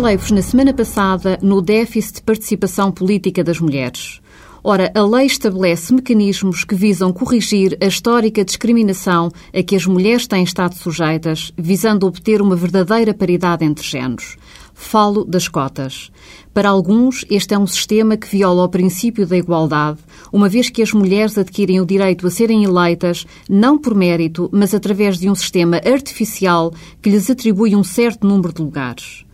Falei-vos 0.00 0.30
na 0.30 0.42
semana 0.42 0.72
passada 0.72 1.40
no 1.42 1.60
déficit 1.60 2.18
de 2.18 2.22
participação 2.22 2.92
política 2.92 3.42
das 3.42 3.58
mulheres. 3.58 4.20
Ora, 4.62 4.92
a 4.94 5.02
lei 5.02 5.26
estabelece 5.26 5.92
mecanismos 5.92 6.62
que 6.62 6.76
visam 6.76 7.12
corrigir 7.12 7.76
a 7.82 7.86
histórica 7.86 8.44
discriminação 8.44 9.28
a 9.52 9.60
que 9.60 9.74
as 9.74 9.86
mulheres 9.86 10.28
têm 10.28 10.44
estado 10.44 10.76
sujeitas, 10.76 11.52
visando 11.58 12.06
obter 12.06 12.40
uma 12.40 12.54
verdadeira 12.54 13.12
paridade 13.12 13.64
entre 13.64 13.84
géneros. 13.84 14.36
Falo 14.72 15.24
das 15.24 15.48
cotas. 15.48 16.12
Para 16.54 16.68
alguns, 16.68 17.24
este 17.28 17.54
é 17.54 17.58
um 17.58 17.66
sistema 17.66 18.16
que 18.16 18.28
viola 18.28 18.62
o 18.62 18.68
princípio 18.68 19.26
da 19.26 19.36
igualdade, 19.36 19.98
uma 20.32 20.48
vez 20.48 20.70
que 20.70 20.80
as 20.80 20.92
mulheres 20.92 21.36
adquirem 21.36 21.80
o 21.80 21.86
direito 21.86 22.24
a 22.24 22.30
serem 22.30 22.62
eleitas 22.62 23.26
não 23.50 23.76
por 23.76 23.96
mérito, 23.96 24.48
mas 24.52 24.72
através 24.72 25.18
de 25.18 25.28
um 25.28 25.34
sistema 25.34 25.78
artificial 25.84 26.72
que 27.02 27.10
lhes 27.10 27.28
atribui 27.28 27.74
um 27.74 27.82
certo 27.82 28.24
número 28.24 28.52
de 28.52 28.62
lugares. 28.62 29.26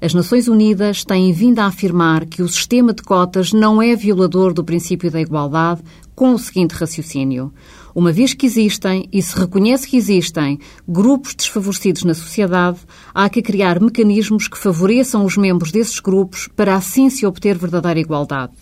As 0.00 0.14
Nações 0.14 0.46
Unidas 0.46 1.04
têm 1.04 1.32
vindo 1.32 1.58
a 1.58 1.66
afirmar 1.66 2.24
que 2.24 2.40
o 2.40 2.48
sistema 2.48 2.94
de 2.94 3.02
cotas 3.02 3.52
não 3.52 3.82
é 3.82 3.96
violador 3.96 4.52
do 4.52 4.62
princípio 4.62 5.10
da 5.10 5.20
igualdade, 5.20 5.82
com 6.14 6.34
o 6.34 6.38
seguinte 6.38 6.72
raciocínio. 6.72 7.52
Uma 7.92 8.12
vez 8.12 8.32
que 8.32 8.46
existem, 8.46 9.08
e 9.12 9.20
se 9.20 9.36
reconhece 9.36 9.88
que 9.88 9.96
existem, 9.96 10.60
grupos 10.86 11.34
desfavorecidos 11.34 12.04
na 12.04 12.14
sociedade, 12.14 12.78
há 13.12 13.28
que 13.28 13.42
criar 13.42 13.80
mecanismos 13.80 14.46
que 14.46 14.56
favoreçam 14.56 15.24
os 15.24 15.36
membros 15.36 15.72
desses 15.72 15.98
grupos 15.98 16.48
para 16.54 16.76
assim 16.76 17.10
se 17.10 17.26
obter 17.26 17.58
verdadeira 17.58 17.98
igualdade. 17.98 18.52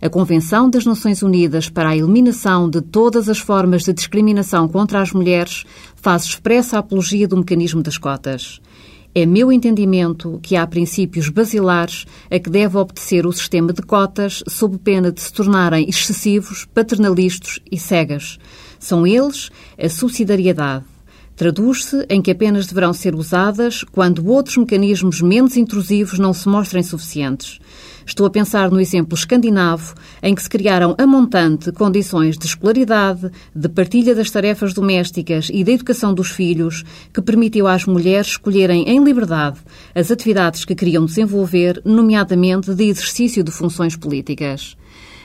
A 0.00 0.08
Convenção 0.08 0.70
das 0.70 0.86
Nações 0.86 1.22
Unidas 1.22 1.68
para 1.68 1.90
a 1.90 1.96
Eliminação 1.96 2.68
de 2.68 2.80
Todas 2.80 3.28
as 3.28 3.38
Formas 3.38 3.84
de 3.84 3.92
Discriminação 3.92 4.66
contra 4.68 5.02
as 5.02 5.12
Mulheres 5.12 5.64
faz 5.94 6.24
expressa 6.24 6.78
apologia 6.78 7.28
do 7.28 7.36
mecanismo 7.36 7.82
das 7.82 7.98
cotas. 7.98 8.58
É 9.14 9.26
meu 9.26 9.52
entendimento 9.52 10.40
que 10.42 10.56
há 10.56 10.66
princípios 10.66 11.28
basilares 11.28 12.06
a 12.30 12.38
que 12.38 12.48
deve 12.48 12.78
obedecer 12.78 13.26
o 13.26 13.32
sistema 13.32 13.70
de 13.70 13.82
cotas, 13.82 14.42
sob 14.48 14.78
pena 14.78 15.12
de 15.12 15.20
se 15.20 15.30
tornarem 15.30 15.86
excessivos, 15.86 16.64
paternalistas 16.72 17.58
e 17.70 17.78
cegas. 17.78 18.38
São 18.78 19.06
eles 19.06 19.50
a 19.78 19.88
subsidiariedade. 19.90 20.91
Traduz-se 21.36 22.04
em 22.08 22.20
que 22.20 22.30
apenas 22.30 22.66
deverão 22.66 22.92
ser 22.92 23.14
usadas 23.14 23.82
quando 23.84 24.26
outros 24.28 24.56
mecanismos 24.56 25.20
menos 25.20 25.56
intrusivos 25.56 26.18
não 26.18 26.32
se 26.32 26.48
mostrem 26.48 26.82
suficientes. 26.82 27.58
Estou 28.04 28.26
a 28.26 28.30
pensar 28.30 28.70
no 28.70 28.80
exemplo 28.80 29.16
escandinavo, 29.16 29.94
em 30.22 30.34
que 30.34 30.42
se 30.42 30.50
criaram 30.50 30.94
a 30.98 31.06
montante 31.06 31.72
condições 31.72 32.36
de 32.36 32.46
escolaridade, 32.46 33.30
de 33.54 33.68
partilha 33.68 34.14
das 34.14 34.30
tarefas 34.30 34.74
domésticas 34.74 35.48
e 35.52 35.62
da 35.64 35.72
educação 35.72 36.12
dos 36.12 36.30
filhos, 36.30 36.84
que 37.12 37.22
permitiu 37.22 37.66
às 37.66 37.86
mulheres 37.86 38.28
escolherem 38.28 38.88
em 38.88 39.02
liberdade 39.02 39.58
as 39.94 40.10
atividades 40.10 40.64
que 40.64 40.74
queriam 40.74 41.06
desenvolver, 41.06 41.80
nomeadamente 41.84 42.74
de 42.74 42.84
exercício 42.84 43.42
de 43.42 43.50
funções 43.50 43.96
políticas. 43.96 44.76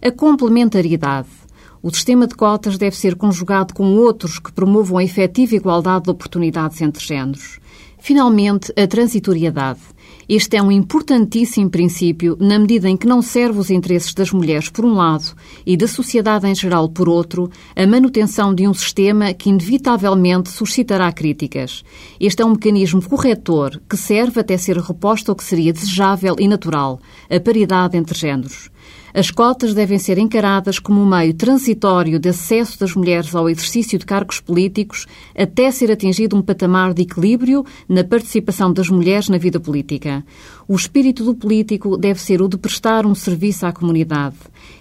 A 0.00 0.10
complementariedade. 0.10 1.41
O 1.84 1.90
sistema 1.90 2.28
de 2.28 2.36
cotas 2.36 2.78
deve 2.78 2.96
ser 2.96 3.16
conjugado 3.16 3.74
com 3.74 3.96
outros 3.96 4.38
que 4.38 4.52
promovam 4.52 4.98
a 4.98 5.04
efetiva 5.04 5.56
igualdade 5.56 6.04
de 6.04 6.10
oportunidades 6.10 6.80
entre 6.80 7.04
géneros. 7.04 7.58
Finalmente, 7.98 8.72
a 8.80 8.86
transitoriedade. 8.86 9.80
Este 10.28 10.56
é 10.56 10.62
um 10.62 10.70
importantíssimo 10.70 11.68
princípio 11.68 12.36
na 12.38 12.56
medida 12.56 12.88
em 12.88 12.96
que 12.96 13.06
não 13.06 13.20
serve 13.20 13.58
os 13.58 13.68
interesses 13.68 14.14
das 14.14 14.30
mulheres 14.30 14.68
por 14.68 14.84
um 14.84 14.94
lado 14.94 15.34
e 15.66 15.76
da 15.76 15.88
sociedade 15.88 16.46
em 16.46 16.54
geral 16.54 16.88
por 16.88 17.08
outro 17.08 17.50
a 17.74 17.84
manutenção 17.84 18.54
de 18.54 18.66
um 18.66 18.72
sistema 18.72 19.34
que 19.34 19.50
inevitavelmente 19.50 20.50
suscitará 20.50 21.10
críticas. 21.10 21.82
Este 22.20 22.42
é 22.42 22.46
um 22.46 22.50
mecanismo 22.50 23.02
corretor 23.02 23.82
que 23.88 23.96
serve 23.96 24.40
até 24.40 24.56
ser 24.56 24.78
reposto 24.78 25.32
ao 25.32 25.36
que 25.36 25.42
seria 25.42 25.72
desejável 25.72 26.36
e 26.38 26.46
natural, 26.46 27.00
a 27.28 27.40
paridade 27.40 27.96
entre 27.96 28.16
géneros. 28.16 28.70
As 29.14 29.30
cotas 29.30 29.74
devem 29.74 29.98
ser 29.98 30.16
encaradas 30.16 30.78
como 30.78 31.00
um 31.00 31.06
meio 31.06 31.34
transitório 31.34 32.18
de 32.18 32.30
acesso 32.30 32.80
das 32.80 32.94
mulheres 32.94 33.34
ao 33.34 33.48
exercício 33.48 33.98
de 33.98 34.06
cargos 34.06 34.40
políticos 34.40 35.06
até 35.36 35.70
ser 35.70 35.90
atingido 35.90 36.34
um 36.34 36.40
patamar 36.40 36.94
de 36.94 37.02
equilíbrio 37.02 37.64
na 37.86 38.02
participação 38.02 38.72
das 38.72 38.88
mulheres 38.88 39.28
na 39.28 39.36
vida 39.36 39.60
política. 39.60 40.24
O 40.66 40.74
espírito 40.74 41.24
do 41.24 41.34
político 41.34 41.98
deve 41.98 42.20
ser 42.20 42.40
o 42.40 42.48
de 42.48 42.56
prestar 42.56 43.04
um 43.04 43.14
serviço 43.14 43.66
à 43.66 43.72
comunidade. 43.72 44.36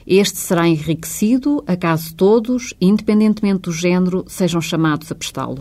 Este 0.07 0.37
será 0.37 0.67
enriquecido 0.67 1.61
a 1.67 1.75
caso 1.75 2.15
todos, 2.15 2.73
independentemente 2.79 3.63
do 3.63 3.71
género, 3.73 4.23
sejam 4.27 4.61
chamados 4.61 5.11
a 5.11 5.15
prestá-lo. 5.15 5.59